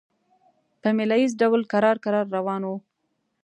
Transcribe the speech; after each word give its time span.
په 0.81 0.89
مېله 0.95 1.15
ییز 1.21 1.33
ډول 1.41 1.61
کرار 1.71 1.97
کرار 2.03 2.25
روان 2.37 2.61
وو. 2.65 2.77